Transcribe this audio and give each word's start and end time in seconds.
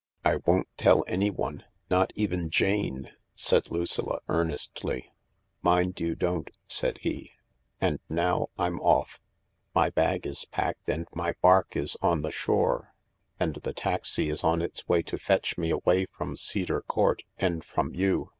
"I 0.24 0.38
won't 0.44 0.66
tell 0.76 1.04
anyone— 1.06 1.62
not 1.90 2.12
even 2.16 2.50
Jane," 2.50 3.12
said 3.36 3.70
Lucilla 3.70 4.18
earnestly. 4.28 5.12
"Mind 5.62 6.00
you 6.00 6.16
don't," 6.16 6.50
said 6.66 6.98
he. 7.02 7.30
"And 7.80 8.00
now 8.08 8.48
I'm 8.58 8.80
off. 8.80 9.20
My 9.72 9.88
bag 9.88 10.26
is 10.26 10.44
packed, 10.46 10.88
and 10.88 11.06
my 11.14 11.34
bark 11.40 11.76
is 11.76 11.96
on 12.02 12.22
the 12.22 12.32
shore, 12.32 12.94
and 13.38 13.54
the 13.62 13.72
taxi 13.72 14.28
is 14.28 14.42
on 14.42 14.60
its 14.60 14.88
way 14.88 15.02
to 15.02 15.16
fetch 15.16 15.56
me 15.56 15.70
away 15.70 16.06
from 16.06 16.36
Cedar 16.36 16.80
Court 16.82 17.22
and 17.38 17.64
from 17.64 17.94
you. 17.94 18.32